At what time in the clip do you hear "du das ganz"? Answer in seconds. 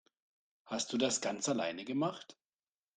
0.93-1.47